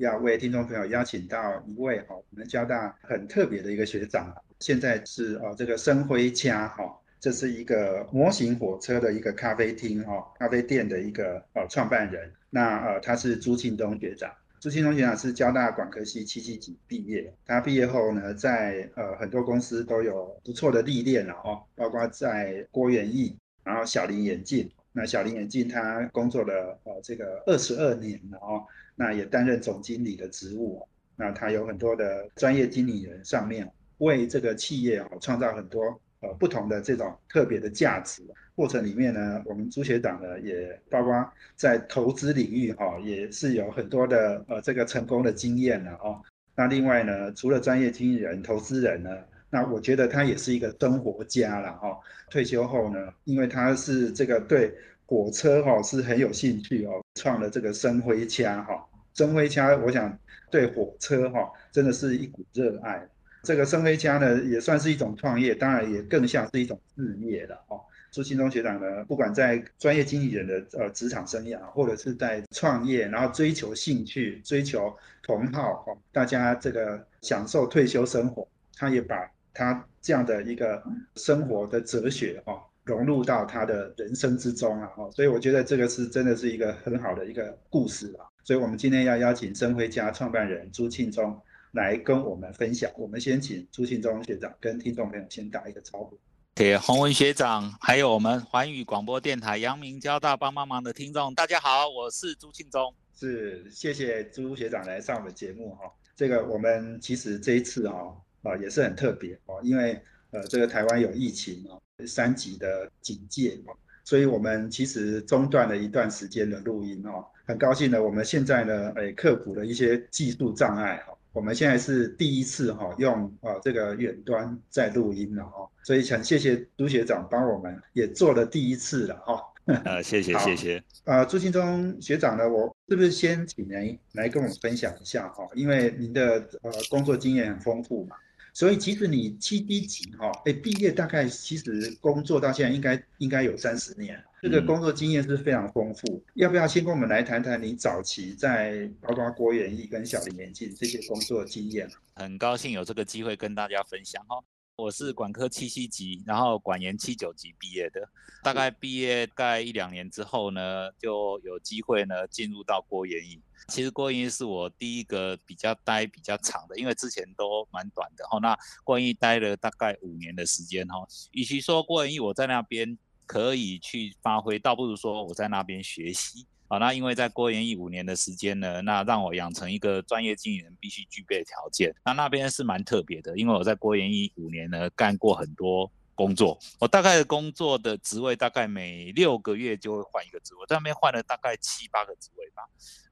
[0.00, 6.84] 要为听众朋友邀请到一位哈我们交大很特别的一个学长，现在是哦这个生辉家哈，
[7.20, 14.32] 这是一个模型火车的一个咖啡厅哈咖啡店的一个呃创办人，那呃他是朱庆东学长。
[14.58, 28.64] 朱庆东学长是交大管科系七七级毕业，他毕业后呢，在呃很多公司都有不错的历练了哦，包括在郭元益，然后小林眼镜，那小林眼镜他工作了呃这个二十二年了哦，
[29.00, 30.86] 那也担任总经理的职务，
[31.16, 35.80] 那他有很多的专业经理人上面为这个企业哦创造很多。
[36.22, 38.22] 呃，不同的这种特别的价值
[38.54, 46.20] 过程里面呢，我们朱学长呢也包括在投资领域哈，也是有很多的呃这个成功的经验了哦。
[46.54, 49.08] 那另外呢，除了专业经理人、投资人呢，
[49.48, 51.98] 那我觉得他也是一个生活家了哈。
[52.28, 54.74] 退休后呢，因为他是这个对
[55.06, 58.86] 火车哈是很有兴趣哦，创了这个生辉家哈。
[59.20, 60.18] 生辉家，我想
[60.50, 63.06] 对火车哈真的是一股热爱。
[63.42, 67.78] 这个生辉家呢，也算是一种创业，当然也更像是一种事业了哦。
[68.10, 74.90] 朱新忠学长呢，不管在专业经理人的呃职场生涯，或者是在创业，然后追求兴趣、追求
[75.22, 80.82] 同好哦，大家这个享受退休生活，他也把他这样的一个
[81.16, 85.10] 生活的哲学哦，融入到他的人生之中啊哦。
[85.12, 88.24] 所以我觉得这个是真的是一个很好的一个故事啊。
[88.44, 91.40] 所以我们今天要邀请生辉家创办人朱庆忠。
[91.72, 92.90] 来跟我们分享。
[92.96, 96.18] 我们先请朱庆忠学长跟听众朋友先打一个招呼。
[96.52, 102.92] 给洪文学长，还有我们环宇广播电台、阳明交大帮帮忙的听众，大家好，我是朱庆忠。
[103.16, 105.82] 是，谢谢朱学长来上我们节目哈。
[106.16, 110.02] 这个我们其实这一次哈啊也是很特别哦，因为
[110.32, 117.24] 呃这个台湾有疫情哦，三级的警戒哦，所以我们其实中断了一段时间的录音哦。
[117.46, 121.12] 很高兴呢，我们现在呢诶克服了一些技术障碍哈。
[121.32, 129.40] 我们现在是第一次哈用啊这个远端在录音了哈，所以想谢谢朱学长帮我们也做了第一次了哈。
[129.84, 130.82] 啊，谢谢谢谢。
[131.04, 135.46] 啊，朱庆忠学长呢，我是不是先请您来跟我们分享一下哈？
[135.54, 138.16] 因为您的呃工作经验很丰富嘛。
[138.60, 146.22] 所以其实你七 D 级哈，哎，毕业大概其实工作到现在应该应该有三十年，这个工作经验是非常丰富。
[146.34, 151.88] 要不要先跟我们来谈谈你早期在包括郭元义跟小林年进这些工作经验？
[152.16, 154.36] 很高兴有这个机会跟大家分享哈。
[154.80, 158.08] 我是管科七七级，然后管研七九级毕业的。
[158.42, 163.38] 大概毕业大概一两年之后呢，就有机会呢进入到郭元益。
[163.68, 168.38] 其实郭元益是我第一个比较待比较长的，因为之前都蛮短的哈。
[168.38, 171.06] 那郭元益待了大概五年的时间哈。
[171.32, 176.46] 与其说郭元益我在那边可以去发挥，倒不如说我在那边学习。
[176.70, 181.92] 好，那因为在郭元益五年的时间呢，那让我养成一个专业经理人必须具备的条件。
[182.04, 192.62] 那那边是蛮特别的，因为我在郭元益五年呢干过很多工作，我大概工作的职位大概每六个月就会换一个职位，在那边换了大概七八个职位吧。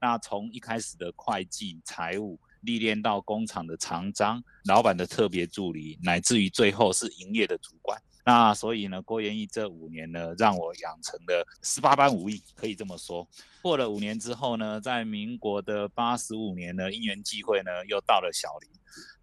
[0.00, 8.00] 那从一开始的会计、财务历练到工厂的厂长、老板的特别助理，乃至于最后是营业的主管。
[8.28, 13.26] 那所以呢，郭元义这五年呢，让我养成了十八般武艺，可以这么说。
[13.62, 18.70] 过了五年之后呢，在民国的八十五年呢，因缘际会呢，又到了小林。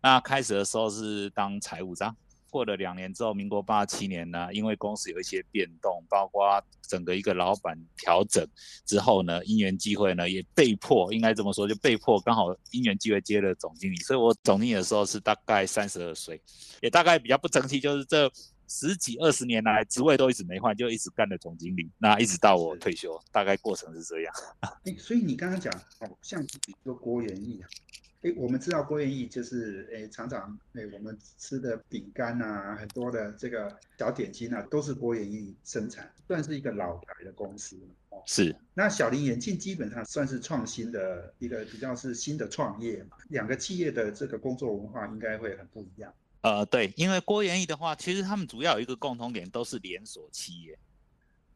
[0.01, 2.17] 那开始的时候是当财务长，
[2.49, 8.43] 过了两年之后，民国八七年呢，因为公司有一些变动，包括整个一个老板调整
[8.87, 13.97] 之后呢，因缘际会呢，也被迫应该这么说，就被迫刚好因缘际会接了总经理。
[13.97, 16.41] 所以我总经理的时候是大概三十二岁，
[16.81, 18.31] 也大概比较不争气，就是这。
[18.67, 21.91] 十几二十年来，职位都一直没换，就一直干的总经理。
[21.97, 24.33] 那一直到我退休，大概过程是这样。
[24.85, 27.69] 哎，所以你刚刚讲，哦，像比如说郭元益啊，
[28.21, 37.77] 哎，我们知道郭元益就是哎，常常哎，我们吃的饼干啊，很多的这个小点心啊，都是郭元益生产，算是一个老牌的公司。
[38.09, 38.55] 哦，是。
[38.73, 46.13] 那小林眼镜基本上算是创新的一个比较是新的创业嘛，两个企业的这个工作文化应该会很不一样。
[46.45, 50.77] 呃，对，因为郭元益的话，其实他们主要有一个共同点，都是连锁企业。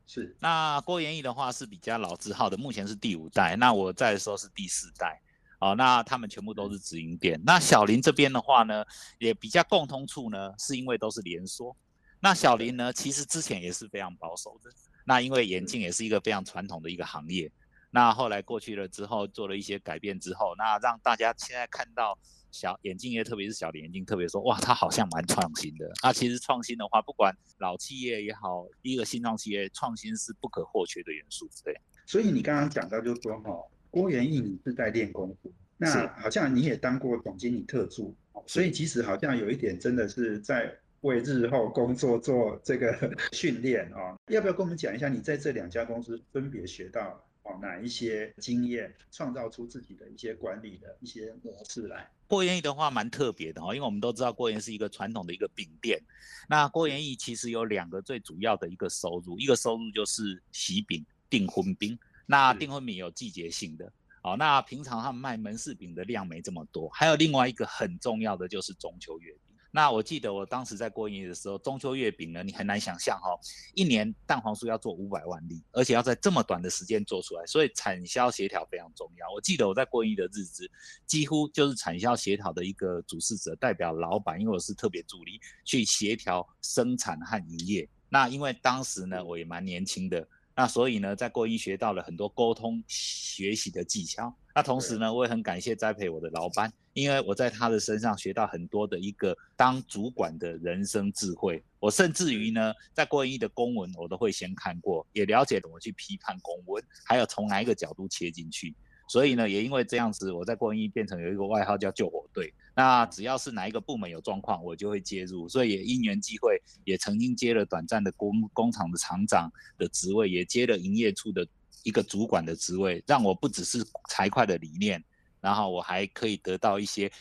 [0.08, 0.36] 是。
[0.40, 3.56] 那郭元益的话是比较老字号的，目前是第五代。
[3.56, 5.22] 那我在的时候是第四代。
[5.60, 7.40] 哦，那他们全部都是直营店。
[7.46, 8.84] 那小林这边的话呢，
[9.20, 11.78] 也比较共通处呢，是因为都是连锁。
[12.20, 14.72] 那小林呢，其实之前也是非常保守的。
[15.06, 17.52] 那因为眼镜也是一个非常传统的一个行业，
[17.92, 22.18] 那后来过去了之后，做了一些改变之后，那让大家现在看到
[22.52, 25.90] 小眼镜业，特别是小的眼镜，特别说哇，它好像蛮创新的。
[26.04, 31.50] 那其实创新的话，不管老企业也好，一个新创企业，创新是不可或缺的元素。
[31.64, 31.76] 对。
[32.06, 33.52] 所以你刚刚讲到，就是说哈，
[33.90, 38.16] 郭元义你是在练功夫，那好像你也当过总经理特助，
[38.46, 40.74] 所以其实好像有一点真的是在。
[41.04, 52.10] 为日后工作做这个 训练啊，要不要跟我们讲一下你在这两家公司分别学到哦哪一些经验，创造出自己的一些管理的一些模式来？
[52.28, 56.00] 郭元义的话蛮特别的哦，因为我们都知道郭元是一个传统的一个饼店，
[56.48, 61.98] 那郭元义其实有两个最主要的一个收入，一个收入就是喜饼订婚饼，
[62.28, 63.92] 那订婚饼有季节性的，
[64.22, 69.49] 哦，那平常他们卖门市饼的量没这么多，还有另外一个很重要的就是中秋月饼。
[69.72, 73.38] 那我记得我当时在过营业的时候，中秋月饼呢，你很难想象哈，
[73.76, 79.32] 一年蛋黄酥要做五百万粒，而且要在这么短的时间做出来，所以产销协调非常重要。
[79.32, 80.70] 我记得我在过营的日子，
[81.06, 87.88] 几乎就是产销协调的一个主事者，代表老板，因为我是特别助理，去协调生产和营业。
[88.10, 90.28] 那因为当时呢，我也蛮年轻的。
[90.56, 94.34] 那所以呢，在过音学到了很多沟通学习的技巧。
[94.54, 101.64] 那同时呢，我也很感谢栽培我的老板，因为我在他的身上学到很多的一个当主管的人生智慧。
[101.80, 108.76] 我甚至于呢，在郭文义的公文我都会先看过，也了解怎么去批判公文，还有从哪一个角度切进去。
[109.08, 112.54] 所以呢，也因为这样子，我在郭文义变成有一个外号叫救火队。
[112.76, 115.50] 那只要是哪一个部门有状况，我就会介入。
[115.50, 121.48] 所以也因缘际会，也曾经接了短暂的工工厂的厂长的职位，也接了营业处的
[121.84, 125.04] 一个主管的职位，让我不只是财会的理念，
[125.42, 127.12] 然后我还可以得到一些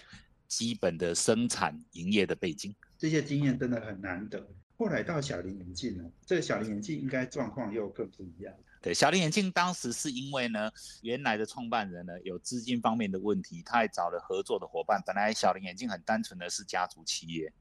[0.46, 2.74] 基本的生产营业的背景。
[2.96, 4.46] 这些经验真的很难得。
[4.76, 8.54] 后来到小林眼镜呢，这个小林眼镜应该状况又更不一样。
[8.80, 10.70] 对，小林眼镜当时是因为呢，
[11.02, 15.02] 原来的创办人呢有资金方面的问题，他还找了合作的伙伴。
[15.04, 17.52] 本来小林眼镜很单纯的是家族企业，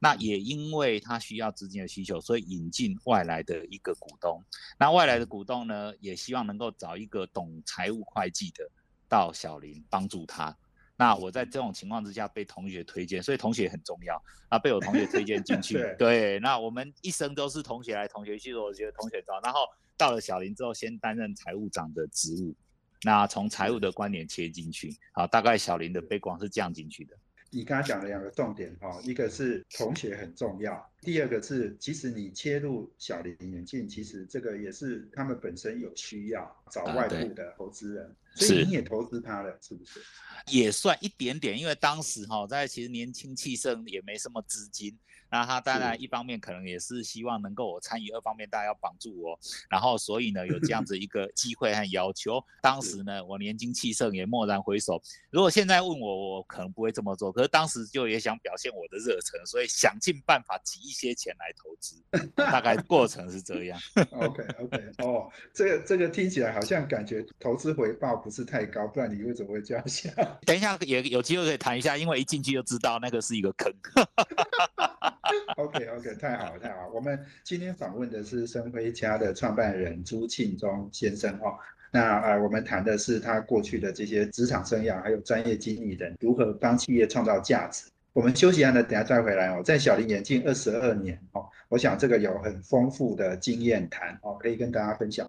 [0.00, 4.42] 那也因为他需要资金的需求，所以引进外来的一个股东。
[4.76, 8.68] 那外来的股东呢，也希望能够找一个懂财务会计的
[9.14, 10.56] 到小林帮助他。
[10.96, 15.78] 那我在这种情况之下被同学推荐，所以同学很重要啊，被我同学推荐进 去。
[15.96, 19.40] 对，那我们一生都是同学来同学去，我觉得同学找。
[19.40, 19.60] 然后
[19.96, 22.56] 到了小林之后，先担任财务长的职务，
[23.04, 27.16] 那从财务的观点切进去，好，大概小林的背光是这样进去的。
[27.50, 40.00] 你刚刚讲了两个重点哈，一个是同学很重要，第二个是其实你切入小林眼镜，其实这个也是他们本身有需要找外部的投资人，所以你也投资他了，是不是？
[40.46, 44.98] 也算一点点，因为当时哈在其实年轻气盛，也没什么资金。
[45.30, 49.36] 那他当然一方面可能也是希望能够我参与，二方面大家要帮助我，
[49.68, 52.40] 然后所以呢有这样子一个机会和要求。
[52.62, 57.32] 当时呢我年轻气盛，也蓦然回首，如果现在问我，我可能不会这么做。
[57.32, 62.00] 可是当时就也想表现我的热忱，所以想尽办法挤一些钱来投资。
[62.36, 63.80] 大概过程是这样。
[64.12, 70.10] OK OK 哦，这个这个听起来好像感觉投资回报不是太高，不然你为什么会这样想？
[70.46, 73.70] 等一下也有机会可以谈一下，因为一进去就知道那个是一个坑。
[75.56, 81.54] OK OK，太好了太好了，我们今天访问的是生辉家的创办人朱庆忠先生哦。
[81.90, 87.84] 那呃，我们谈的是他过去的这些职场生涯，还有专业经理人如何帮企业创造价值。
[88.12, 89.62] 我们休息一下呢，等下再回来哦。
[89.62, 95.28] 在小林眼镜二十二年哦，我想这个有很丰富的经验谈哦，可以跟大家分享。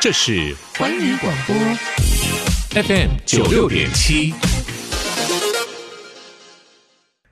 [0.00, 1.56] 这是环宇广播
[2.80, 4.32] FM 九六点七。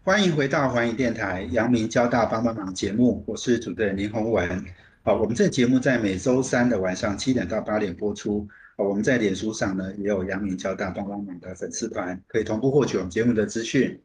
[0.02, 4.64] 欢迎回到环宇电台阳明交大帮帮忙节目，我是主持人林宏文。
[5.04, 8.48] 好，我们这节目在每周三的晚上七点到八点播出。
[8.76, 13.96] 我们在脸书上呢也有阳明交大帮帮忙的粉丝团，可以同步获取我们节目的资讯。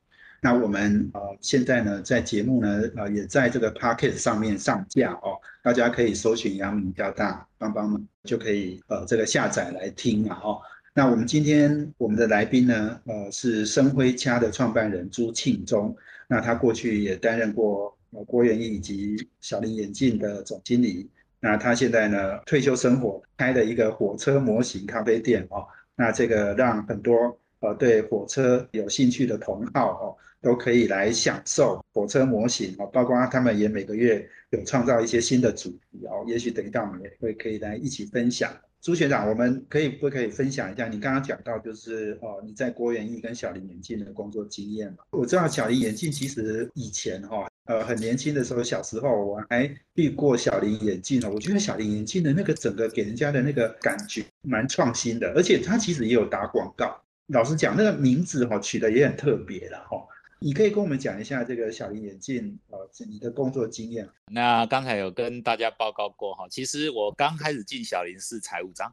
[0.43, 10.59] 那我们呃现在呢在节目呢呃也在这个 Pocket 上面上架哦，大家可以搜寻阳明交大帮帮忙，就可以呃这个下载来听啊哦。
[10.93, 15.95] 那我们今天我们的来宾呢，呃，是生辉家的创办人朱庆忠。
[16.27, 21.09] 那他过去也担任过呃郭元义以及小林眼镜的总经理。
[21.39, 25.65] 那他现在呢退休生活，开了一个火车模型咖啡店哦。
[25.95, 30.05] 那这个让很多呃对火车有兴趣的同好哦，
[30.41, 32.85] 都可以来享受火车模型哦。
[32.87, 36.23] 包括他们也每个月有创造一些新的主题哦。
[36.27, 38.51] 也许等一下我们也会可以来一起分享。
[38.81, 40.87] 朱学长，我们可以不可以分享一下？
[40.87, 45.03] 你刚刚讲到就是哦，你在郭元义跟小林眼镜的工作经验嘛？
[45.11, 51.29] 我知道小林眼镜其实以前哈，呃，很年轻的时候，小时候我还遇过小林眼镜哦。
[51.31, 56.99] 我觉得小林眼镜的那个整个给人家的那个感觉蛮创新的，而且它其实也有打广告。
[57.31, 60.05] 老实讲，那个名字哈取的也很特别了哈。
[60.43, 64.09] 你可以跟我们讲一下这个小林眼镜，呃，你的工作经验。
[64.31, 68.91] 那刚才有跟大家报告过哈，其实我刚开始进小林是财务长，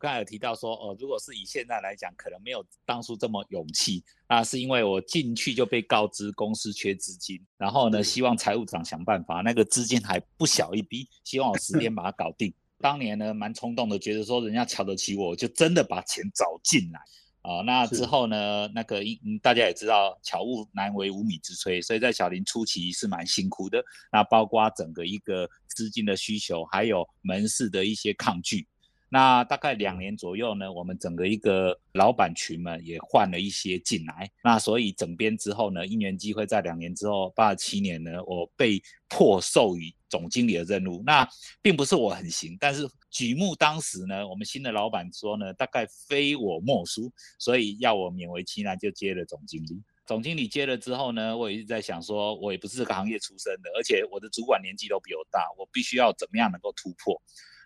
[0.00, 12.52] 刚才有提到说，哦，如果是以现在来讲，可能没有当初这么勇气，那是因为我进去就被告知公司缺资金，然后呢，希望财务长想办法，那个资金还不小一笔，希望我十天把它搞定。
[12.78, 17.00] 当年呢，蛮冲动的，觉得说人家瞧得起我，就真的把钱找进来。
[17.46, 18.66] 啊，那之后呢？
[18.74, 23.80] 那个嗯，大家也知道，巧妇难为无米之炊，所以在小林初期是蛮辛苦的。
[24.10, 28.66] 那包括整个一个资金的需求，还有门市的一些抗拒。
[29.08, 34.28] 那大概两年左右呢，我们整个一个老板群们也换了一些进来。
[34.42, 41.00] 那所以整编之后呢，因缘机会在两年之后，八七年呢，我被迫授予总经理的任务。
[41.06, 41.26] 那
[41.62, 49.82] 并不是我很行，但是举目当时呢，我们新的老板说呢，大概非我莫属，所以要我勉为其难就接了总经理。
[50.04, 57.18] 总经理接了之后呢，我也一直在想说，我也不是这个行业出身的，而且我的主管年纪都比我大，我必须要怎么样能够突破。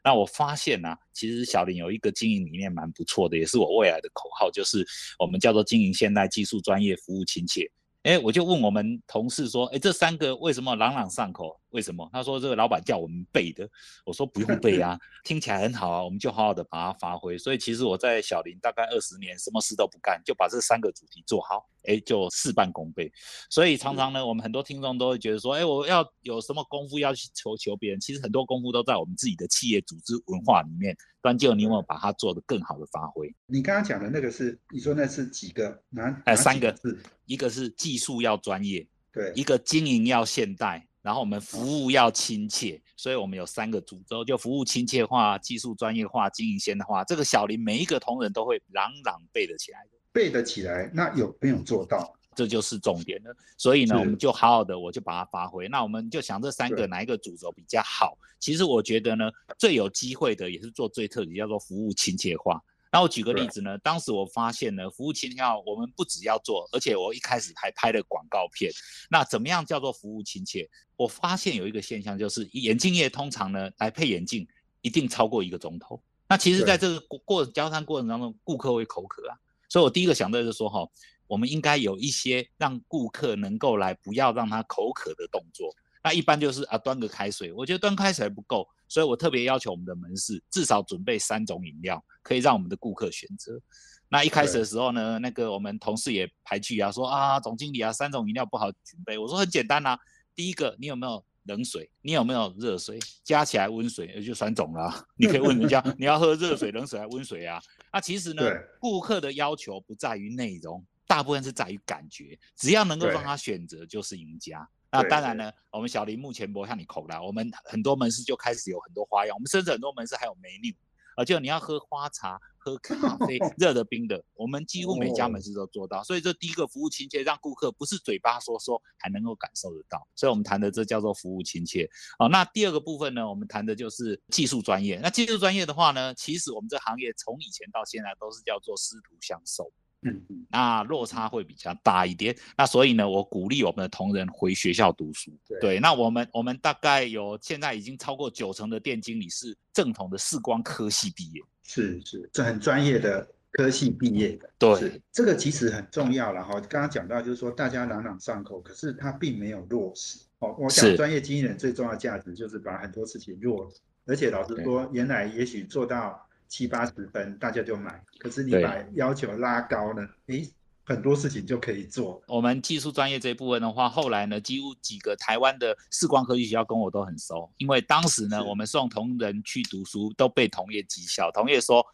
[0.05, 4.87] 那我发现呢，其实小林有一个经营理念蛮不错的，也是我未来的口号，就是
[5.19, 7.69] 我们叫做经营现代、技术专业、服务亲切。
[8.03, 11.61] 哎，我就问我们同事说，哎，这三个为什么朗朗上口？
[11.69, 12.09] 为什么？
[12.11, 13.69] 他说这个老板叫我们背的。
[14.07, 17.37] 我说不用背啊， 听起来很好啊，我们就好好的把它发挥。
[17.37, 23.11] 所以其实我在小林大概二十年，什么事都不干，就把这三个主题做好，哎，就事半功倍。
[23.49, 28.01] 所以常常呢，我们很多听众都会觉得说，哎，我要有什么功夫要去求求别人？
[28.01, 30.97] 其实很多功夫都在我们自己的企业组织文化里面。
[31.23, 33.31] 关键你有没有把它做得更好的发挥？
[33.45, 35.83] 你刚刚讲的那个是，你说那是几个？
[35.91, 36.23] 哪？
[36.25, 47.05] 哎，三个字，一个是技术要专业，对，一个经营要现代，然后我们服务要亲切，所以我们有三个主轴，就服务亲切化、技术专业化、经营现代化。
[47.05, 52.15] 这个小林每一个同仁都会朗朗背得起来的，背得起来，那有没有做到？
[52.35, 55.69] 这就是重点了，所以呢，我们就好好的，我就把它发挥。
[55.69, 58.17] 那我们就想这三个哪一个主轴比较好？
[58.39, 62.63] 其实我觉得呢，最有机会的也是做最特别，叫做服务亲切化。
[62.93, 68.71] 那我举个例子呢，当时我发现呢，服务亲切化我们不只要做，而且我一开始还拍了广告片。
[69.11, 70.69] 那怎么样叫做服务亲切？
[70.97, 74.47] 我发现有一个现象，就是眼镜业通常呢来配眼镜
[74.81, 76.01] 一定超过一个钟头。
[76.29, 79.37] 那其实在这个过过交谈过程当中，顾客会口渴啊，
[79.71, 80.87] 所以我第一个想到就是说哈。
[81.31, 85.73] 我们应该有一些让顾客能够来，不要让他口渴的动作。
[86.03, 93.61] 那一般就是啊，端个开水，我觉得端开水还不够，所以我特别要求我们的门市至少准备三种饮料，可以让我们的顾客选择。
[94.09, 99.17] 那一开始的时候呢，那个我们同事也排拒啊，说啊，总经理啊，三种饮料不好准备。
[99.17, 99.97] 我说很简单呐，
[100.35, 101.89] 第一个，你有没有冷水？
[102.03, 102.99] 你有没有热水？
[103.23, 104.93] 加起来温水也就三种了。
[105.15, 107.63] 你可以问人家， 你要喝热水、冷水还是温水啊？
[107.93, 108.43] 那其实呢，
[108.81, 110.85] 顾客的要求不在于内容。
[111.07, 114.65] 大部分是在于感觉，只要能够让他选择，就是赢家。
[114.93, 119.35] 那当然呢，我们小林目前不向你口啦，我们很多门市就开始有很多花样。
[119.35, 120.73] 我们甚至很多门市还有美女，
[121.17, 126.05] 而就你要喝花茶、喝咖啡，热的、冰的，我们几乎每家门市都做到。
[126.05, 130.07] 所以这第一个服务亲切，让顾客不是嘴巴说说，还能够感受得到。
[130.15, 131.89] 所以我们谈的这叫做服务亲切。
[132.19, 135.01] 哦，那第二个部分呢，我们谈的就是技术专业。
[135.03, 139.73] 那技术专业的话呢，其实我们这行业从以前到现在都是叫做师徒相授。
[140.03, 142.35] 嗯，那落差会比较大一点。
[142.57, 145.31] 那所以呢，我鼓励我们的同仁回学校读书。
[145.61, 151.43] 对，那我们我们大概有现在已经超过九成的店经理是正统的视光科系毕业。
[151.71, 154.51] 是是，这很专业的科系毕业的。
[154.59, 156.55] 对，这个其实很重要了哈。
[156.69, 160.19] 刚刚讲到就是说大家朗朗上口，可是他并没有落实。
[160.41, 166.27] 哦，我想专业经纪人最重要的价值就是把很多事情落实，而且老实说，原来也许做到。
[166.51, 170.51] 七八十分大家就买，可是你把要求拉高了，诶，
[170.91, 172.21] 很多事情就可以做。
[172.27, 181.87] 我们技术专业这一部分的话，后来呢，几乎几个台湾的视光科技学校跟我都很熟，因为当时呢，我们送同仁去读书都被同业讥笑，同业说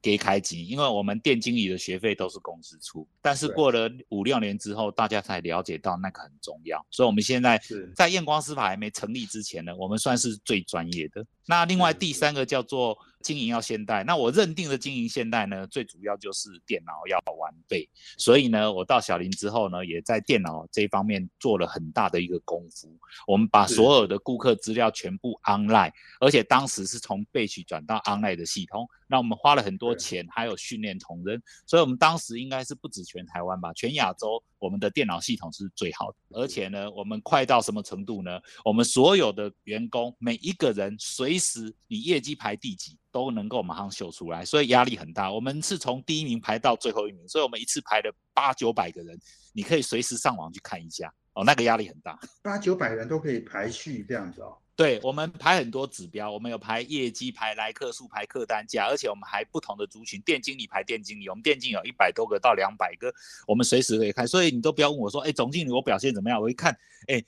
[0.00, 3.04] 给开机，因为我们店经理的学费都是公司出。
[3.20, 7.60] 但是过了五六年之后，大家才了解到那个很重要，所以我们现在
[7.96, 11.26] 在验光师法还没成立之前呢，我们算是最专业的。
[11.46, 14.04] 那另外第三个叫做经营要现代。
[14.04, 17.88] 那我认定的经营现代呢，最主要就是电脑要完备。
[18.18, 22.96] 所以呢，我到小林之后呢，也在电脑这一方面做了很大的一个功夫。
[23.26, 28.88] 我们把所有的顾客资料全部 online，而且当时是从备取转到 online 的系统。
[29.06, 31.40] 那我们花了很多钱，还有训练同仁。
[31.66, 36.16] 所以我们当时应该是不止全台湾吧，全亚洲我们的电脑系统是最好的。
[36.30, 38.40] 而且呢，我们快到什么程度呢？
[38.64, 45.32] 我们所有的员工每一个人随时你业绩排第几都能够马上秀出来，所以压力很大。
[45.32, 49.18] 我们是从第一名排到最后一名，所以我们一次排了八九百个人，
[49.52, 52.18] 你可以随时上网去看一下哦，那个压力很大。
[52.42, 54.56] 八九百人都可以排序这样子哦。
[54.76, 63.14] 对我们排很多指标，我们有排业绩、排来客数、排客单价，而且我们还不同的族群，店经理排店经理，我们店经理有一百多个到两百个，
[63.46, 64.26] 我们随时可以看。
[64.26, 66.40] 所以你都不要问我说，哎，总经理我表现怎么样？
[66.40, 66.76] 我一看，
[67.06, 67.22] 哎，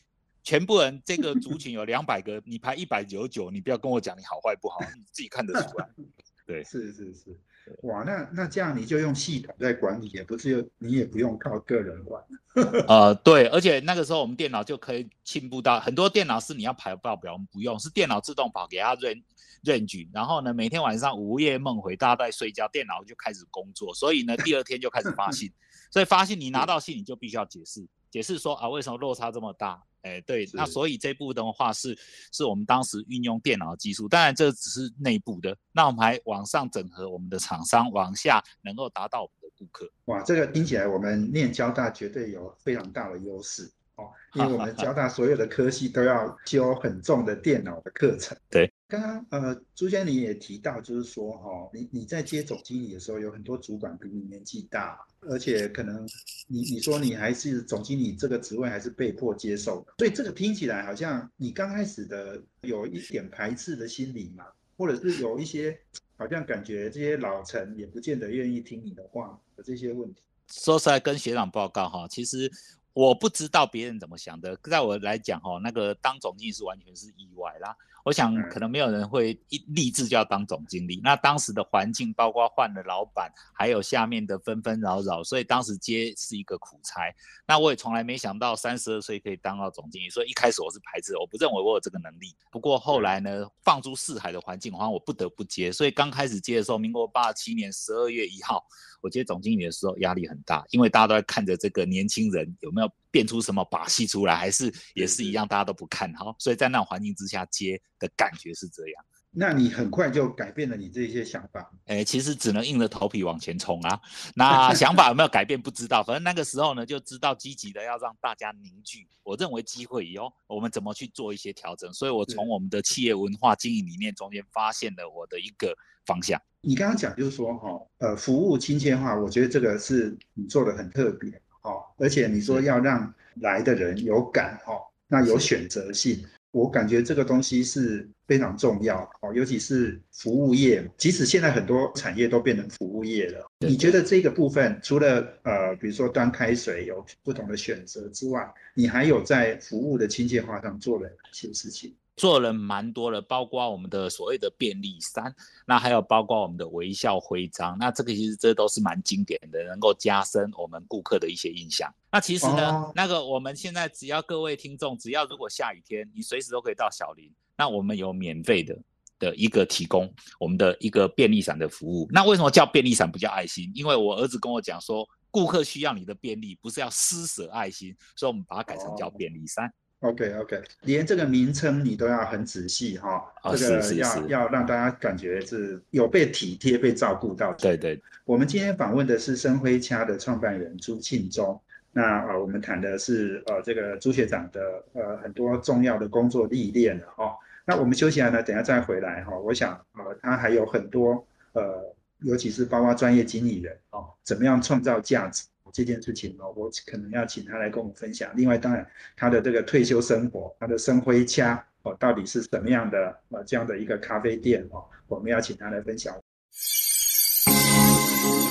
[0.46, 5.88] 全部人这个族群有两百个，你排一百九十九，你不要跟我讲你好坏不好，你自己看得出来。
[6.46, 7.36] 对，是是是。
[7.82, 12.22] 哇，那那这样你就用系统在管理，也不是你也不用靠个人管。
[12.86, 19.20] 呃，对，而且那个时候我们电脑就可以进步到很多电脑是你要排报表，我们不用，是电脑自动跑给他认
[19.64, 25.50] 认举，然后呢，每天晚上午夜梦回，大家在睡觉，电脑就开始工作，所以呢，第二天就开始发信，
[25.90, 29.82] 所以发信你拿到信你就必须要解释，解释说啊为什么落差这么大。
[30.06, 31.98] 哎，对，那所以这部的话是
[32.30, 39.90] 是我们当时运用电脑技术，当然这只是内部的，那我们还往上整合我们的厂商，往下能够达到我们的顾客。
[40.04, 48.36] 哇，这个听起来我们念交大绝对有非常大的优势哦， 因为我们交大所有的科系都要修很重的电脑的课程。
[48.50, 48.72] 对。
[48.88, 56.06] 刚刚呃，朱先你也提到，就是说哦，你你在接总经理的时候，有很多主管比你年纪大，而且可能
[56.46, 64.44] 你你说你还是总经理这个职位还是被迫接受，所以这个听起来好像你刚开始的有一点排斥的心理嘛，
[64.76, 65.76] 或者是有一些
[66.16, 70.22] 好像感觉这些老臣也不见得愿意听你的话的这些问题。
[70.46, 72.48] 说出来跟学长报告哈，其实。
[72.96, 77.76] 我不知道别人怎么想的，在我来讲，哦，那个当总经理是完全是意外啦。
[78.02, 80.98] 我想可能没有人会一立志就要当总经理。
[81.04, 87.02] 那当时的环境，包括换了老板，还有下面的纷纷扰扰，所以当时接是一个苦差。
[87.46, 92.34] 那我也从来没想到三十二岁可以当到总经理，所以一开始我是排斥，我不认为我有这个能力。
[92.50, 95.70] 不过后来呢，放诸四海的环境，好像我不得不接。
[95.70, 98.64] 所以刚开始接的时候，民国八七年十二月一号。
[99.02, 109.04] 我接总经理的时候压力很大，因为大家都在看着这个年轻人有没有变出什么把戏出来，还是也是一样，大家都不看好，所以在那种环境之下接的感觉是这样。
[109.38, 111.70] 那你很快就改变了你这些想法？
[111.84, 114.00] 哎，其实只能硬着头皮往前冲啊。
[114.34, 119.06] 那想法有没有改变不知道，反正那个时候呢，就知道积极的要让大家凝聚。
[119.22, 126.40] 我认为机会以后我们怎么去做一些调整，所以我从我们的企业文化经营理念中间发现了我的一个方向。
[126.62, 127.68] 你刚刚讲就是说哈，
[127.98, 131.30] 呃，服务亲切化，我觉得这个是你做的很特别
[131.66, 136.24] 哦，而且你说要让来的人有感哦，那有选择性。
[136.52, 143.46] 我感觉这个东西是非常重要哦，尤其是服务业，即使现在很多产业都变成服务业了。
[143.58, 151.94] 你觉得这个部分除了呃，比如说端开水有不同的选择之外，你还有在服务的亲切化上做了哪些事情？
[152.16, 155.34] 做了蛮多的，包括我们的所谓的便利三，
[155.66, 161.92] 那还有包括我们的微笑徽章，那这个其实这都是蛮经典的，能够加深我们顾客的一些印象。
[162.10, 168.78] 那其实呢，那个我们现在只要各位听众，只要如果下雨天，你随时都可以到小林，那我们有免费的
[169.18, 172.08] 的一个提供我们的一个便利伞的服务。
[172.10, 173.70] 那为什么叫便利伞不叫爱心？
[173.74, 179.70] 因为我儿子跟我讲说，顾客需要你的便利，不是要施舍爱心，所以我们把它改成叫便利衫。
[180.08, 183.24] OK OK，连这个名称你都要很仔细哈，
[183.56, 187.52] 这个要要让大家感觉是有被体贴、被照顾到。
[187.54, 191.60] 对对，我们今天访问的是生辉掐的创办人朱庆忠，
[191.92, 194.60] 那呃我们谈的是呃这个朱学长的
[194.92, 197.32] 呃很多重要的工作历练哦。
[197.64, 199.36] 那我们休息完呢，等下再回来哈。
[199.38, 205.44] 我想呃他还有很多呃，尤其是包括专业经理人哦，怎么样创造价值。
[205.72, 208.30] 这件事情哦，我可能要请他来跟我们分享。
[208.34, 216.14] 另外，当然他的这个退休生活，他的生辉家哦，到底是什么样的呃这样的一个咖啡店哦，我们要请他来分享。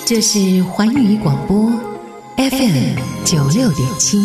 [0.05, 1.71] 这是环宇广播
[2.37, 4.19] FM 九六点七，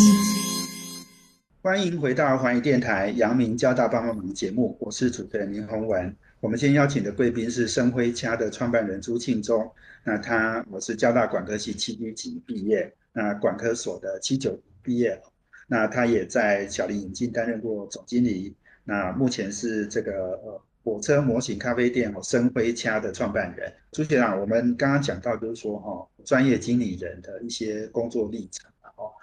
[1.62, 6.14] 欢迎回到环宇电台阳明交大帮帮忙节目，我是主持人林宏文。
[6.40, 9.70] 我们今天邀请的贵宾是生辉家的创办人朱庆忠。
[10.02, 15.20] 那他我是交大管科系七一级毕业，那管科所的七九毕业，
[15.66, 24.40] 那他也在小林引进担任过总经理，那目前是这个呃火车模型咖啡店哦深辉掐的创办人朱学长。
[24.40, 28.70] 我们刚刚讲到就是说哈，专业经理人的一些工作历程。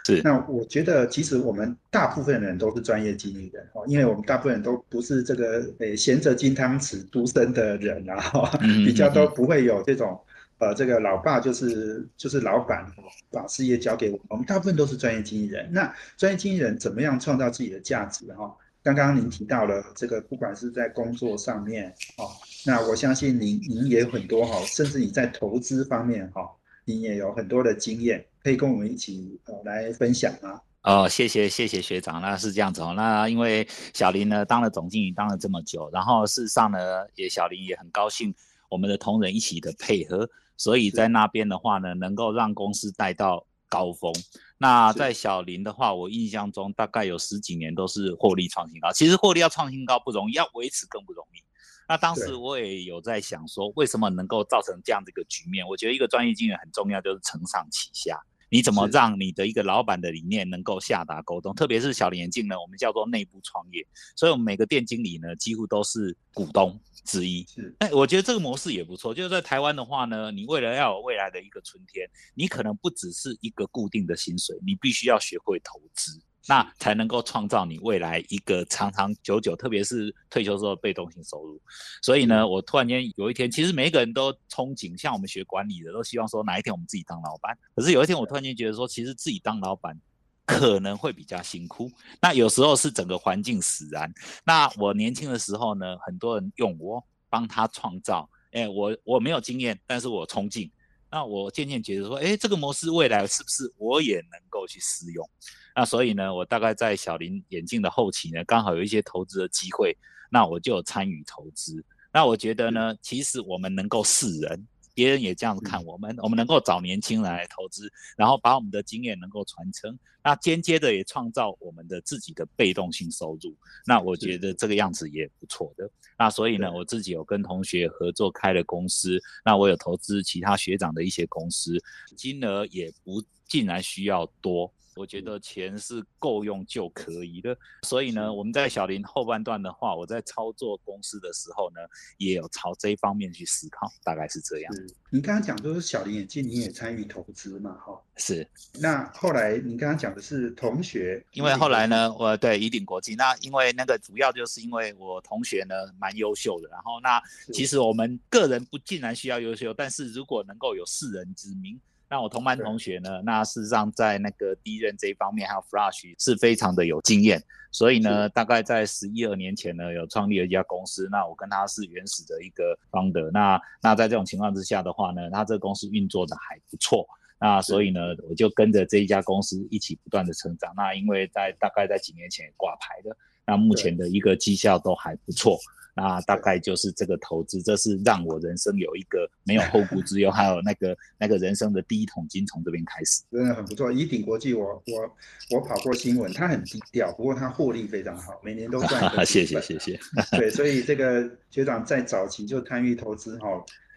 [0.05, 8.49] 是，那我觉得其实我们大部分人都是专业经理人哦，因为我们大部分人都不是这个诶闲着金汤匙独生的人啊，
[8.85, 10.19] 比较都不会有这种
[10.59, 12.85] 呃这个老爸就是就是老板
[13.31, 15.69] 把事业交给我们，我们大部分都是专业经理人。
[15.71, 18.55] 那专业经理人怎么样创造自己的价值哈？
[18.83, 22.29] 刚刚您提到了这个，不管是在工作上面哦，
[22.65, 26.49] 那我相信您您也有很多哈，甚至你在投资方面哈，
[26.85, 28.23] 你也有很多的经验。
[28.47, 30.61] 可以跟我们一起呃来分享吗？
[30.83, 32.93] 哦，谢谢谢谢学长，那是这样子哦。
[32.95, 36.79] 那因为小林呢当了总经理当了这么久，然后事实上呢
[37.15, 38.33] 也小林也很高兴
[38.69, 44.13] 我们的同仁一起的配合，所以在那边的话呢能够让公司带到高峰。
[44.57, 48.89] 那在小林的话，我印象中大概有十几年都是获利创新高。
[48.93, 51.43] 其实获利要创新高不容易，要维持更不容易。
[51.89, 55.67] 那当时我也有在想说，为什么能够造成这样的一个局面？
[55.67, 58.17] 我觉得一个专业经理很重要，就是承上启下。
[58.49, 61.53] 你怎么让你的一个老板的理念能够下达沟通？
[61.53, 67.45] 特别是小林眼镜呢，我们叫做内部创业，所以我们每个店经理呢，几乎都是股东之一。
[67.47, 69.13] 是，哎，我觉得这个模式也不错。
[69.13, 76.19] 就是在台湾的话呢，你为了要有未来的一个春天，你可能不只是一个固定的薪水，你必须要学会投资。
[76.47, 81.61] 那才能够创造你未来一个长长久久，特别是退休之后被动性收入。
[82.01, 87.57] 所以呢，我突然间有一天，其实每一个人都憧憬，像我们学管理的，都希望说哪一天我们自己当老板。
[87.75, 89.99] 可是有一天，我突然间觉得说，其实自己当老板
[90.45, 91.91] 可能会比较辛苦。
[92.21, 94.09] 那有时候是整个环境使然。
[94.45, 100.71] 那我年轻的时候呢，很多人用我帮他创造，哎，我我没有经验，但是我冲劲。
[101.09, 105.29] 那我渐渐觉得说，哎，这个模式未来是不是我也能够去适用？
[105.77, 109.95] 那所以呢，我大概在小林眼镜的后期呢，刚好有一些投资的机会，
[110.31, 111.85] 那我就参与投资。
[112.11, 114.67] 那我觉得呢，其实我们能够示人。
[114.95, 117.87] 别人也这样子看我们，我们能够找年轻人来投资，
[118.17, 123.55] 然后把我们的经验能够传承，那间接的也创造我们的自己的被动性收入。
[123.85, 125.87] 那我觉得这个样子也不错的。
[126.17, 131.79] 那所以呢，我自己有跟同学合作开了公司，那我有投资其他学长的一些公司，
[132.15, 134.73] 金额也不竟然需要多。
[134.97, 141.79] 我觉得钱是够用就可以的，所以呢，我们在小林后半段的话，我在操作公司的时候呢，
[142.17, 144.73] 也有朝这一方面去思考，大概是这样。
[145.09, 147.71] 您刚刚讲都是小林眼镜，你也参与投资嘛？
[147.75, 148.47] 哈，是。
[148.79, 157.21] 那后来您刚刚讲的是同学，因为后来呢，我对宜鼎国际，那因为那个主要就是因为我同学呢蛮优秀的，然后那
[157.53, 161.79] 其实我们个人不竟然需要优秀，但是如果能够有世人之名。
[162.09, 163.21] 那我同班同学呢？
[163.23, 171.09] 那事实上在那个第一任这一方面，还有 Flash 是非常的有经验，所以呢，大概在十一二年前呢，有创立了一家公司。
[171.11, 173.29] 那我跟他是原始的一个 founder。
[173.31, 177.05] 那那在这种情况之下的话呢，他这个公司运作的还不错。
[177.39, 180.73] 那所以呢，我就跟着这一家公司一起不断的成长。
[180.75, 183.15] 那因为在大概在几年前挂牌的，
[183.47, 185.57] 那目前的一个绩效都还不错。
[185.99, 193.91] 那大概就是这个投资，这是让我人生有一个没有后顾之忧，还有那个那个人生的第一桶金从这边开始，真的很不错。
[193.91, 199.09] 以鼎国际，我我我跑过新闻，它很低调，不过它获利非常好，每年都赚。
[199.25, 199.99] 谢谢谢谢。
[200.37, 203.47] 对，所以这个学长在早期就参与投资哈。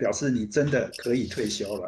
[0.01, 1.87] 表示你真的可以退休了，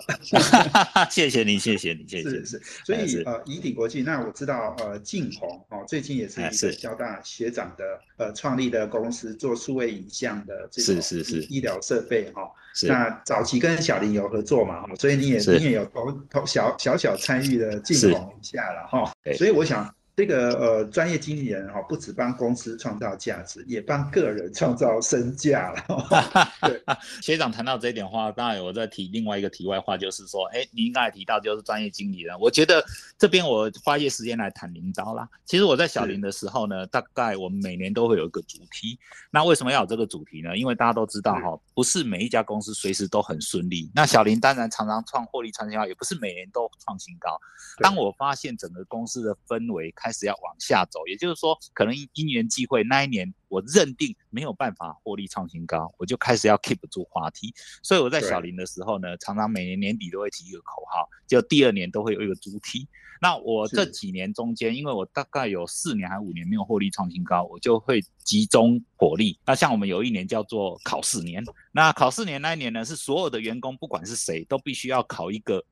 [1.10, 2.28] 谢谢你，谢谢你，谢谢。
[2.28, 7.84] 是是，所以呃，怡鼎国际，那我知道呃，晋宏哦，最近也是一个交大学长的
[8.18, 12.42] 呃创立的公司，做数位影像的这种是是是医疗设备哈。
[12.86, 19.10] 那早期跟小林有合作嘛，所以你也你也有投投小小小参与的晋宏一下了哈。
[19.38, 19.92] 所以我想。
[20.14, 26.52] 这个呃，专业经理人哈，不止帮公司创造价值，也帮个人创造身价了。
[26.68, 26.82] 对，
[27.22, 32.84] 学长谈到这一点话，当然我在提另外一个题外话，就是说，哎，您刚才提到就是专业经理人，我觉得
[33.18, 35.26] 这边我花一些时间来谈领导啦。
[35.46, 38.98] 其实我在小林的时候呢，大概我们每年都会有一个主题。
[39.30, 40.54] 那为什么要有这个主题呢？
[40.58, 43.90] 因为大家都知道哈，不是每一家公司随时都很顺利。
[43.94, 47.40] 那小林当然常常创获利创新高，也不是每年都创新高。
[47.78, 57.54] 当我发现整个公司的氛围开始要往下走，也就是说，可能因缘际会，那一年我认定没有办法获利创新高，我就开始要 keep 住滑梯。
[57.82, 62.88] 所以我在小林的时候呢，常常每年年底都会提一个口号，就第二年都会有一个主题。
[63.20, 69.38] 那我这几年中间，因为我大概有四年还五年没有获利创新高，我就会集中火力。
[69.46, 75.64] 那像我们有一年叫做考试年，那考试年那一年呢，是所有的员工不管是谁都必须要考一个。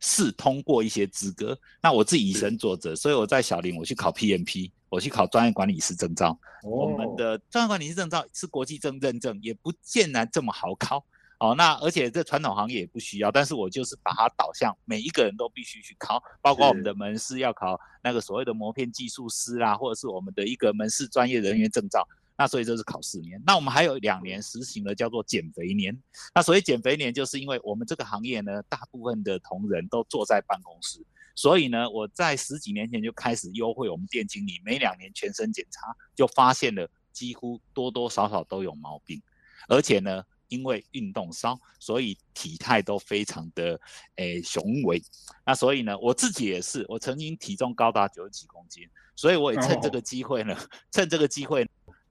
[0.00, 1.58] 试通过一些资格。
[1.82, 6.38] 那我自己以身作则，所以我在小林我去考 PMP，我去考专业管理师证照。
[6.62, 11.04] 我们的专业管理师证照是国际证认证，也不见然这么好考。
[11.38, 22.08] 哦，那而且这传统行业也不需要，但是我就是把它导向每一个人都必须去考，包括我们的门市要考那个所谓的磨片技术师啦，或者是我们的一个门市专业人员证照。
[22.38, 25.98] 那所以这是考四年，那我们还有两年实行了叫做减肥年。
[26.34, 31.02] 那所以减肥年，就是因为我们这个行业呢，大部分的同仁都坐在办公室，
[31.34, 39.22] 所以呢，我在十几年前就开始优惠我们店经理每两年全身检查，就发现了几乎多多少少都有毛病，
[39.66, 43.80] 而且呢，因为运动少，所以体态都非常的
[44.16, 45.02] 诶雄伟。
[45.46, 50.54] 那所以呢，我自己也是，我曾经体重高达九十几公斤，所以我也趁这个机会呢，
[50.92, 51.66] 趁这个机会。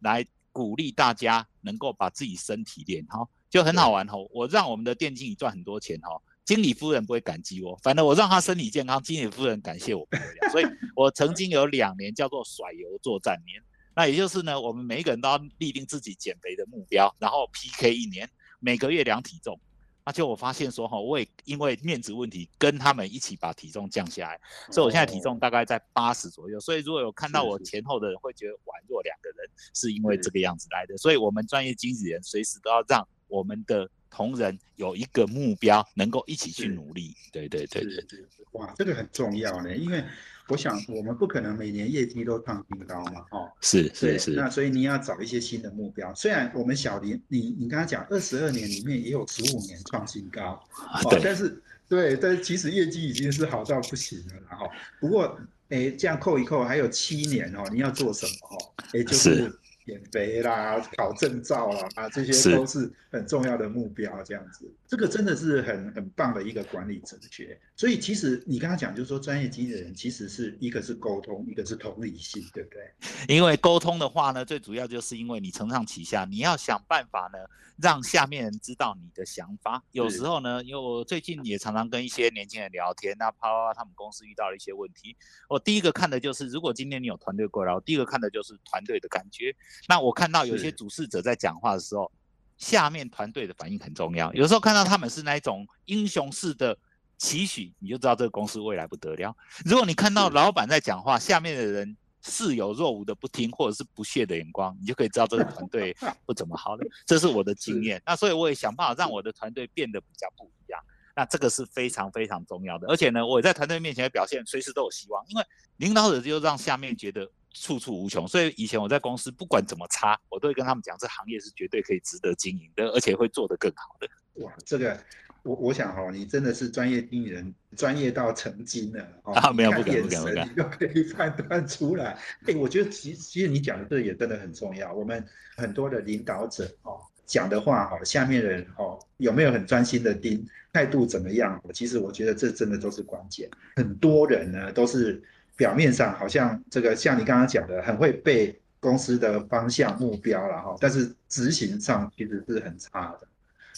[0.05, 4.25] 来鼓励大家能够把自己身体练好，就很好玩哦。
[4.31, 10.07] 我让我们的店经理赚很多钱哦，经理夫人不会感激我，反正我让他身体健康，经理夫人感谢我。
[10.53, 10.65] 所以
[10.95, 13.61] 我曾经有两年叫做甩油作战年，
[13.95, 19.59] 那也就是呢，我们每一个人都要立定自己减肥的目标，然后 PK 一年，每个月量体重。
[20.05, 24.39] 那就我发现说哈，我也因为面子问题跟他们一起把体重降下来，
[24.71, 26.59] 所以我现在体重大概在八十左右。
[26.59, 30.95] 所以如果有看到我前后的人会觉得宛若两个人，是因为这个样子来的。
[30.97, 37.15] 所以我们专业经纪人随时都要让我们的同仁有一个目标，能够一起去努力。
[37.31, 38.19] 对对对对对，
[38.51, 40.03] 哇，这个很重要呢，因为。
[40.47, 46.13] 我想，我们不可能每年业绩都创新高嘛，哦，是是是，那所以你要找一些新的目标。
[46.13, 50.63] 虽然我们小林，你你刚刚讲二十二年里面也有十五年创新高，
[51.03, 55.37] 哦，但是对，但是其实业绩已经是好到不行了，然后不过，
[55.69, 58.31] 哎，这样扣一扣，还有七年哦，你要做什么？
[58.49, 59.51] 哦，哎，就是。
[59.85, 64.23] 减肥啦，考证照啦，啊，这些都是很重要的目标。
[64.23, 67.59] 这样子，这个真的是很很棒的一个管理哲学。
[67.75, 73.35] 所以，其实你刚刚讲，就是说，专业经理人其实是一个是沟通，一个是同理心，对不对？
[73.35, 77.37] 因为沟通的话呢，最主要就是因为你承上启下，你要想办法呢，
[77.77, 79.83] 让下面人知道你的想法。
[79.91, 85.15] 有时候呢，因为我最近也常常跟一些年轻人聊天，那啪啪啪他们公司遇到了一些问题，
[85.49, 89.55] 我第一个看的就是，如果今天你有团队过来，我第一个看的就是团队的感觉。
[89.87, 92.11] 那我看到有些主事者在讲话的时候，
[92.57, 94.33] 下面团队的反应很重要。
[94.33, 96.77] 有时候看到他们是那一种英雄式的
[97.17, 99.35] 期许，你就知道这个公司未来不得了。
[99.65, 106.83] 如果你看到老板在讲话，下面的人似有若无的不听，或者是不屑的眼光，你就可以知道这个团队不怎么好了。
[107.05, 108.01] 这是我的 经验。
[108.05, 110.81] 那所以我也想办法让我的团队变得比较不一样。
[111.15, 112.87] 那这个是非常非常重要的。
[112.87, 115.45] 而且呢，我在团队面前的表现随时都有希望，因为
[115.77, 117.29] 领导者就让下面觉得。
[117.57, 124.09] 处处无穷，所以以前我在公司不管怎么差，我都会跟他们讲，这行业是绝对可以值得经营的，而且会做得更好的。
[124.43, 125.01] 哇，这个
[125.45, 129.51] 我我想哈，你真的是专业经理人，专业到成精了啊！
[129.53, 132.17] 没有不敢不敢不敢，你都可以判断出来。
[132.47, 134.91] 哎，我觉得其其实你讲的这也真的很重要。
[134.93, 135.23] 我们
[135.55, 141.61] 很多的领导者哦讲的话哈，下面的人哦有没有很专心的听，态度怎么样？
[141.73, 143.49] 其实我觉得这真的都是关键。
[143.75, 145.23] 很多人呢都是。
[145.57, 153.27] 表面上好像这个像你刚刚讲的，很会背公司的方向目标了哈，但是执行上其实是很差的。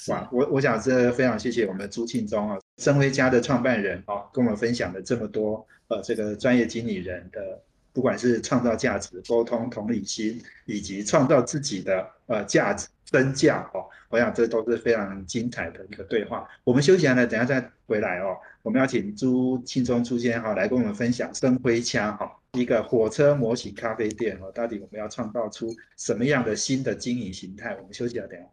[0.07, 7.61] 哇，我我想这非常谢谢我们朱庆忠啊，生辉家的创办人啊，跟我们分享了这么多呃这个专业经理人的。
[7.93, 16.47] 不管是创造价值、沟通、同理心，以及创造自己的呃价值、身价哦，我想这都是非常精彩的一个对话。
[16.63, 18.37] 我们休息完了，等下再回来哦。
[18.61, 27.75] 我们要请朱庆忠出现哈，来跟我们分享生辉枪哈一个火车模型咖啡店哦，到底我们要创造出什么样的新的经营形态？
[27.75, 28.45] 我们休息了，等下。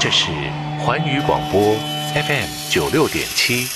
[0.00, 0.30] 这是
[0.84, 1.74] 环宇广播
[2.14, 3.66] FM 九六点七。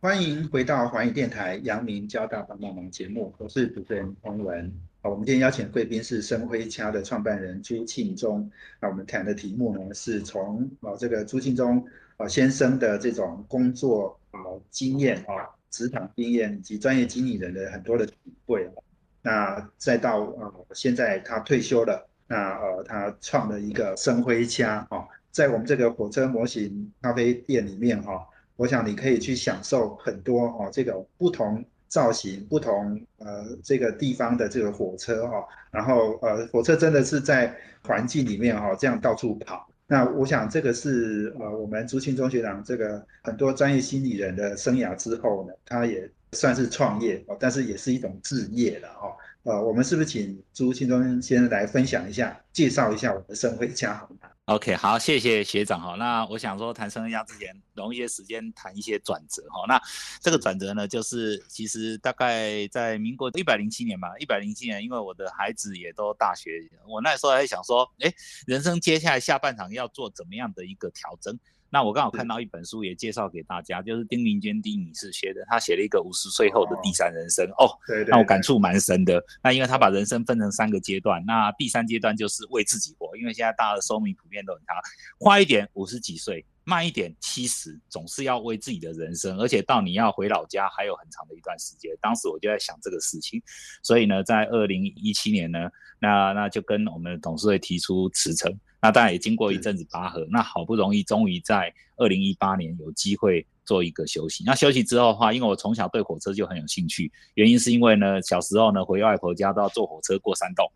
[0.00, 4.70] 欢迎回到环宇电台阳明交大帮帮忙节目，我是主持人洪文。
[5.00, 8.48] 好，我们今天邀请的贵宾是深辉家的创办人朱庆忠。
[8.80, 11.84] 那我们谈的题目呢，是从啊这个朱庆忠
[12.18, 18.14] 啊先生的这种工作啊经验啊职场经验以及专业经理人的很多的体
[18.46, 18.68] 会，
[19.22, 28.26] 那再到啊现在他退休了，那呃他创了一个生辉家啊，在我们这个火车模型咖啡店里面哈。
[28.56, 39.68] 我想你可以去享受很多哦，这个不同造型、不同呃这个地方的这个火车哈，然后呃火车真的是在环境里面哈这样到处跑。
[39.86, 49.12] 那我想这个是呃我们朱庆中学长这个很多专业心理人的生涯之后呢，他也算是创业哦，但是也是一种置业了哦。
[49.44, 54.08] 呃，我们是不是请朱庆忠先生来分享一下，介绍一下我们的生辉家好
[54.46, 55.96] ？OK，好，谢谢学长哈。
[55.96, 59.66] 那我想说，谈生涯之前，容一些时间谈一些转折哈。
[59.68, 59.78] 那
[60.22, 66.50] 这个转折呢，就是其实大概在民国一百零七年吧，一百零七年，因为我的孩子也都大学，
[66.88, 68.10] 我那时候还想说，哎，
[68.46, 71.38] 人生接下来下半场要做怎么样的一个调整？
[71.74, 79.20] 那我刚好看到一本书，也介绍给大家，就是丁明娟丁女士写的，她写了一个五十岁后的第三人生哦，对对那我感触蛮深的。
[79.42, 84.76] 那因为她把人生分成三个阶段，那第三阶段就是为自己活，因为现在大家的寿命普遍都很长，
[85.18, 91.90] 快一点五十几岁，慢一点七十，总是要为自己的人生，而且到你要回老家还有很长的一段时间。
[92.00, 93.42] 当时我就在想这个事情，
[93.82, 98.56] 所以呢，在二零一七年呢，那那就跟我们的董事会提出辞呈。
[98.84, 104.44] 那当然也经过一阵子拔河，那好不容易终于在二零一八年有机会做一个休息。
[104.44, 110.70] 那休息之后的话，因为我从小对火车就很有兴趣，原因是因为呢，小时候呢回外婆家都要坐火车过山洞。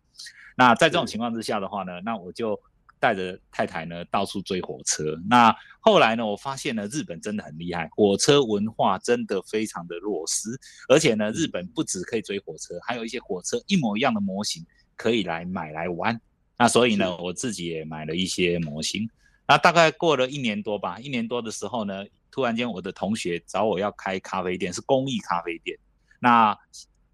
[0.57, 2.59] 那在这种情况之下的话呢，那我就
[2.99, 5.15] 带着太太呢到处追火车。
[5.29, 10.49] 那后来呢，我发现呢，日本真的很厉害，火车文化真的非常的落实，
[10.87, 16.19] 而且呢，日本不止可以追火车，还有一些火车一模一样的模型可以来买来玩。
[16.59, 19.09] 那所以呢，我自己也买了一些模型。
[19.47, 25.75] 那大概过了一年多吧，一年多的时候呢，突然间我的同学找我要开咖啡店，是公益咖啡店。
[26.19, 26.55] 那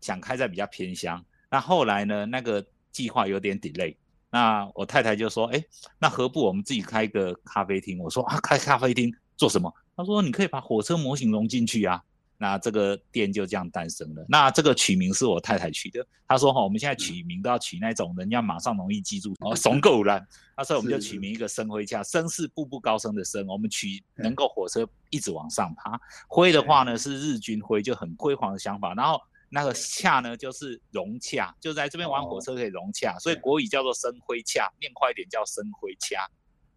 [0.01, 1.23] 想开在比较偏乡。
[1.51, 3.95] 那后来呢，那个计划有点 delay。
[4.31, 5.63] 那我太太就说：“哎，
[5.99, 12.01] 那何不我们自己开个咖啡厅？”我说：“啊，开咖啡厅做什么？”她说：“你可以把火车模型融进去啊。”
[12.37, 14.25] 那这个店就这样诞生了。
[14.27, 16.05] 那这个取名是我太太取的。
[16.27, 20.21] 她说：“哈，我们现在取名都要取那种人家马上容易记住，哦，怂够了。”
[20.57, 25.99] 那所以我们就取名一个“升辉恰”，升是步步高升的升，我们取能够火车一直往上爬。
[26.27, 28.93] 灰的话呢是日军灰，就很辉煌的想法。
[28.95, 36.27] 然后那个恰呢就是融洽，就在这边玩火车可以融洽，所以国语叫做升辉恰，念快一点叫升辉恰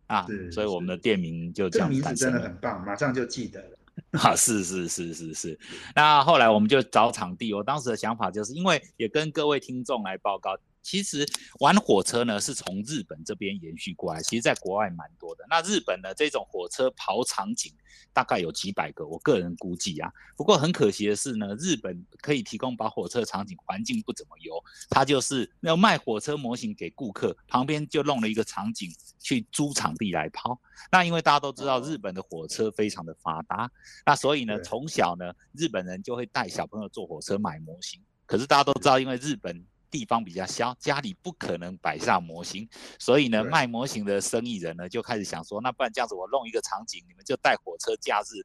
[0.07, 0.27] 啊。
[0.53, 2.39] 所以我们的店名就这样这个名字真诞生了。
[2.39, 3.78] 的很棒，马上就记得了。
[4.13, 5.59] 啊，是是是是是。
[5.95, 10.57] 那后来我们就找场地，我当时的想法就是因为也跟各位听众来报告，
[10.89, 11.27] 其实
[11.61, 15.45] 玩火车呢是从日本这边延续过来，其实在国外蛮多的。
[15.51, 17.71] 那日本的这种火车跑场景
[18.11, 20.11] 大概有几百个，我个人估计啊。
[20.35, 30.59] 不过很可惜的是呢，日本可以提供把火车场景环境不怎么优，它就是要卖火车模型给顾客，旁边就弄了一个场景去租场地来跑。
[30.91, 33.71] 那因为大家都知道日本的火车非常的发达，
[34.07, 38.01] 那所以呢，从小呢，日本人就会带小朋友坐火车买模型。
[38.25, 48.45] 可是大家都知道，因为日本地方比较小，家里不可能摆上模型，所以呢，卖模型的生意人呢就开始想说，那不然这样子，我弄一个场景，你们就带火车假日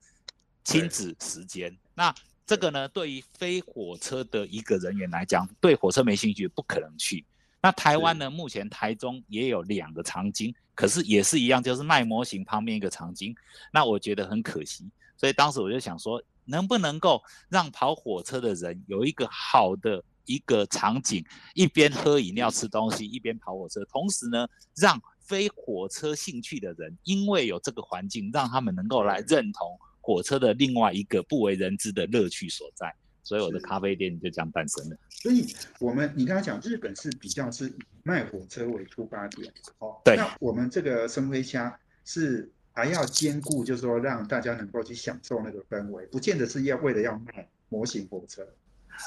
[0.63, 1.77] 亲子时间。
[1.93, 2.13] 那
[2.45, 7.25] 这个呢，对于非火车的一个人员来讲，对火车没兴趣，不可能去。
[7.61, 13.33] 那台湾呢，目前台中也有两个场景，可是也是一样，就是卖模型旁边一个场景。
[13.71, 32.93] 那我觉得很可惜，所以当时我就想说，能不能够让跑火车的人有一个好的一个场景，一边喝饮料吃东西，一边跑火车，同时呢，让非火车兴趣的人，因为有这个环境，让他们能够来认同火车的另外一个不为人知的乐趣所在。
[33.25, 34.97] 所以我的咖啡店就这样诞生了。
[35.09, 35.47] 所以
[35.79, 48.49] 我们你刚才讲日本是比较是以卖火车为出发点，哦，对那我们这个生辉虾是还要兼顾，就是说让大家能够去享受那个氛围，不见得是要为了要卖模型火车，是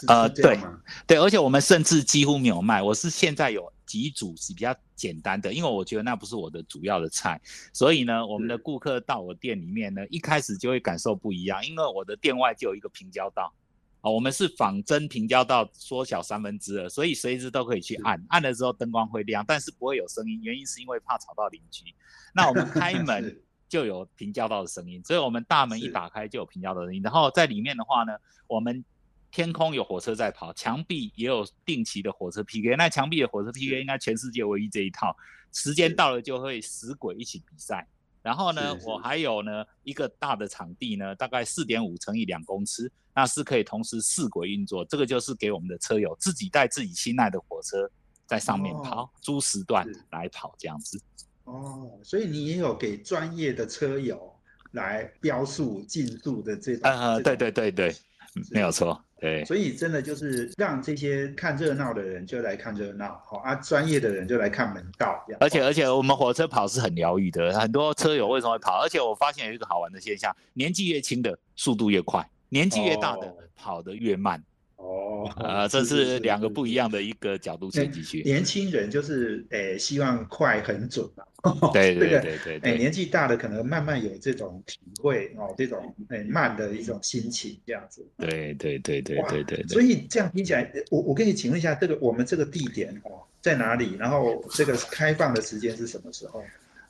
[0.09, 0.81] 呃是这样吗？
[1.07, 2.83] 对，而且我们甚至几乎没有卖。
[2.83, 7.41] 我是现在有几组是比较简单的，因为我觉得那不是我的主要的菜，
[7.73, 13.53] 所以呢，我们的顾客到我店里面呢，一开始就会感受不一样，因为我的店外就有一个平交道。
[14.03, 21.83] 哦，我们是仿真平交道缩小三分之二，所以随时都可以去按，按了之后灯光会亮，但是不会有声音，原因是因为怕吵到邻居。
[22.33, 23.37] 那我们开 门
[23.69, 27.03] 就有平交道的声音，所以我们大门一打开就有平交道的声音。
[27.03, 28.13] 然后在里面的话呢，
[28.47, 28.85] 我们
[29.37, 32.75] 天空有火车在跑，墙壁也有定期的火车 PK。
[32.75, 35.15] 那墙壁的火车 PK 应该全世界唯一这一套，
[35.53, 37.87] 时间到了就会死鬼一起比赛。
[38.23, 44.83] 然后呢我还有呢一个大的场地呢，大概四点五乘以两公尺，那是可以同时四轨运作。
[44.87, 47.87] 这个就是给我们的车友自己带自己心爱的火车
[48.25, 50.99] 在上面跑，哦租时段来跑这样子。
[51.45, 54.35] 哦，所以你也有给专业的车友
[54.71, 57.95] 来标速、竞速的这种，呃，对对对对，
[58.51, 59.45] 没有错，对。
[59.45, 68.81] 所以真的就是让这些看热闹的人就来看热闹，好啊，专业的人就来看门道，而且而且我们火车跑是很疗愈的，很多车友为什么会跑？
[68.83, 74.43] 而且我发现有一个好玩的现象，年纪越轻的速度越快，年纪越大的哦跑得越慢。
[74.77, 78.23] 哦，哦， 啊，这是两个不一样的一个角度切进去。
[78.23, 81.25] 年轻人就是诶，希望快很准嘛。
[81.73, 82.09] 对对
[82.43, 88.05] 对对年纪大的可能慢慢有这种体会哦，这种诶慢的一种心情这样子。
[88.19, 89.63] 对对对对对对。
[89.69, 93.95] 所以这样听起来，我我跟你请问一下，这个我们这个地点哦在哪里？
[93.97, 96.43] 然后这个开放的时间是什么时候？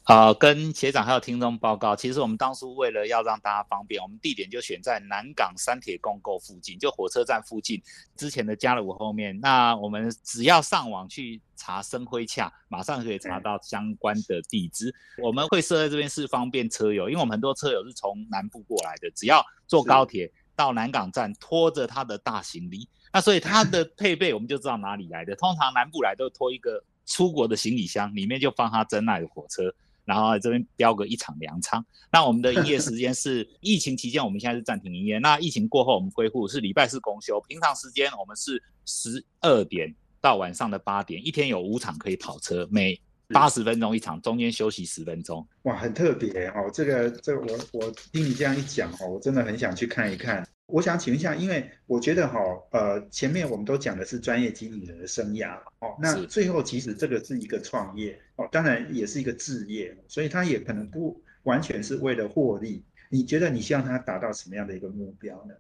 [0.08, 7.82] 好，跟学长还有听众报告，其实我们当初为了要让大家方便，我们地点就选在南港三铁共构附近，就火车站附近
[8.16, 9.36] 之前的家乐福后面。
[9.40, 14.94] 那我们只要上网去查生辉洽，马上可以查到相关的地址。
[15.20, 25.34] 我们会设在这边是方便车友，因为我们很多车友是从南部过来的，只要坐高铁到南港站，拖着他的大行李，那所以他的配备我们就知道哪里来的。
[25.34, 29.74] 通常南部来都拖一个出国的行李箱，里面就放他真爱的火车。
[30.06, 31.84] 然后这边标个一场两场。
[32.10, 35.18] 那我们的营业时间是疫情期间，我们现在是暂停营业。
[35.18, 42.98] 那疫情过后，我们恢复是礼拜四公休，平常时间我们是十二点到晚上的八点，一天有五场可以跑车，每
[43.28, 45.46] 八十分钟一场，中间休息十分钟。
[45.62, 46.70] 哇，很特别哦！
[46.72, 50.46] 这个这个，我我听你这样一讲哦，我真的很想去看一看。
[50.66, 52.40] 我想请问一下，因为我觉得哈，
[52.72, 62.82] 呃，前面我们都讲的是专业经理人的生涯哦，那最后其实这个是一个创业哦，当然也是一个置业，所以他也可能不完全是为了获利。
[63.08, 65.54] 你觉得你希望他达到什么样的一个目标呢？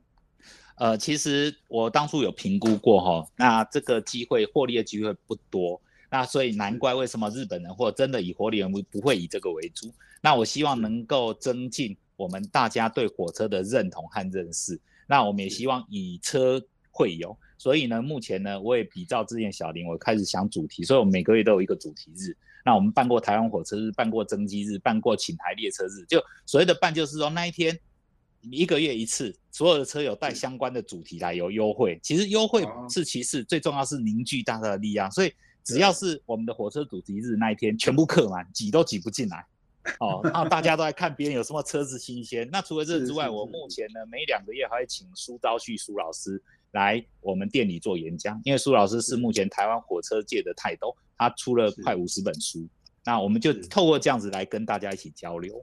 [0.78, 5.80] 呃，其实我当初有评估过哈，那这个机会获利的机会不多，
[6.10, 9.92] 那所以难怪为什么日本人或真的以活力人不不会以这个为主。
[10.20, 14.78] 那我希望能够增进我们大家对火车的认同和认识。
[15.06, 22.36] 那我们也希望以车会友，所以呢，目前呢，我也比照之前小林，我开始想主题，所以我们每个月都有一个主题日。
[22.64, 27.78] 那我们办过台湾火车日，办过增机日，办过请台列车日，就所谓的办，就是说那一天
[28.50, 32.00] 一个月一次，所有的车友带相关的主题来有优惠。
[32.02, 35.08] 其实优惠是其次，最重要是凝聚大家的力量。
[35.12, 35.32] 所以
[35.62, 39.46] 只要是我们的火车主题日那一天，全部客满，挤都挤不进来。
[40.00, 42.48] 哦，然后大家都在看别人有什么车子新鲜。
[42.50, 52.66] 那除了这之外，我目前呢每两个月还会请苏昭旭苏老师来我们店里做演讲，因为苏老师是目前台湾火车界的泰斗，他出了快五十本书。
[53.04, 55.62] 那我们就透过这样子来跟大家一起交流。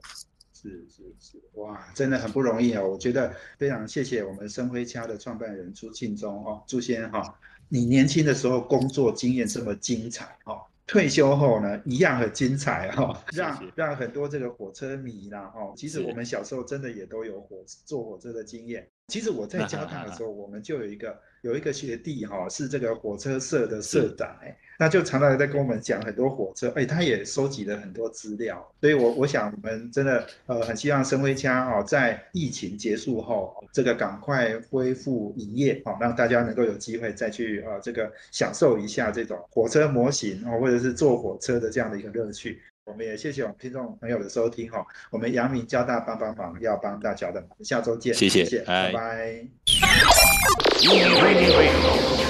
[0.54, 2.88] 是是是，哇，真的很不容易哦。
[2.88, 10.62] 我觉得非常谢谢我们生辉家的创办人朱庆忠哦，朱先哈，你年轻的时候工作经验这么精彩哦。
[10.86, 17.56] 退休后呢，一样很精彩哈， 让让很多这个火车迷啦哈，其实我们小时候真的也都有火
[17.86, 18.86] 坐火车的经验。
[19.08, 42.60] 其实我在 交大的时候，我们就有一个有一个学弟哈，是这个火车社的社长哎，那就常常在跟我们讲很多火车，哎，他也收集了很多资料，所以我我想我们真的呃很希望深威家哦，在疫情结束后，这个赶快恢复营业哦，让大家能够有机会再去呃这个享受一下这种火车模型哦，或者是坐火车的这样的一个乐趣。
[42.86, 49.46] 我们也谢谢我们听众朋友的收听哈，我们阳明交大帮帮忙要帮大家的，下周见，谢谢，拜拜。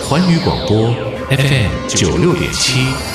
[0.09, 0.95] 环宇广播
[1.29, 3.14] FM 九六点七。